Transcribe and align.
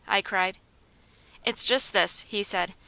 I 0.07 0.23
cried. 0.23 0.57
"It's 1.45 1.63
just 1.63 1.93
this," 1.93 2.21
he 2.27 2.41
said. 2.41 2.73